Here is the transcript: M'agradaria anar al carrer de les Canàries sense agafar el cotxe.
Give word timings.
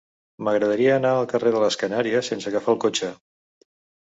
M'agradaria 0.45 0.95
anar 1.01 1.11
al 1.17 1.27
carrer 1.33 1.51
de 1.57 1.61
les 1.65 1.77
Canàries 1.83 2.33
sense 2.33 2.51
agafar 2.53 2.77
el 2.77 2.81
cotxe. 2.87 3.11